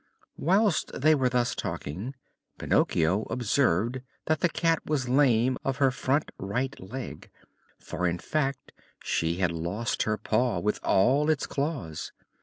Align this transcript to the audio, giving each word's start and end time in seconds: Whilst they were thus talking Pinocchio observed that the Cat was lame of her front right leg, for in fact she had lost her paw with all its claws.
Whilst 0.37 0.99
they 0.99 1.13
were 1.13 1.29
thus 1.29 1.53
talking 1.53 2.15
Pinocchio 2.57 3.27
observed 3.29 4.01
that 4.25 4.39
the 4.39 4.49
Cat 4.49 4.83
was 4.87 5.07
lame 5.07 5.59
of 5.63 5.77
her 5.77 5.91
front 5.91 6.31
right 6.39 6.75
leg, 6.79 7.29
for 7.77 8.07
in 8.07 8.17
fact 8.17 8.71
she 9.03 9.35
had 9.35 9.51
lost 9.51 10.01
her 10.01 10.17
paw 10.17 10.57
with 10.59 10.79
all 10.83 11.29
its 11.29 11.45
claws. 11.45 12.11